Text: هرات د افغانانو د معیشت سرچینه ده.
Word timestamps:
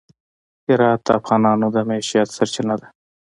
هرات 0.67 0.99
د 1.05 1.09
افغانانو 1.19 1.67
د 1.75 1.77
معیشت 1.89 2.29
سرچینه 2.37 2.75
ده. 2.81 2.87